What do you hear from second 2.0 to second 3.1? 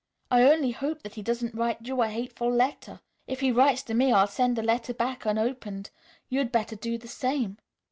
a hateful letter.